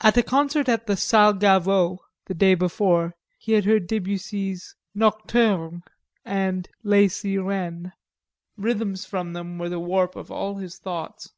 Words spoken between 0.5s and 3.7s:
at the Salle Gaveau the day before he had